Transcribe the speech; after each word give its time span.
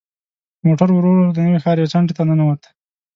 موټر 0.65 0.89
ورو 0.93 1.09
ورو 1.13 1.33
د 1.35 1.37
نوي 1.47 1.59
ښار 1.63 1.77
یوې 1.79 1.91
څنډې 1.93 2.13
ته 2.17 2.23
ننوت. 2.29 2.61